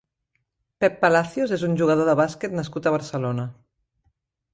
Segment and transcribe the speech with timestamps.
[0.83, 3.47] Pep Palacios és un jugador de bàsquet nascut a Barcelona.